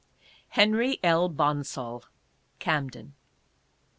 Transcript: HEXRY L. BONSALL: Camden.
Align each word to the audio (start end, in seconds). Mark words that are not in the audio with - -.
HEXRY 0.57 0.99
L. 1.03 1.29
BONSALL: 1.29 2.05
Camden. 2.57 3.13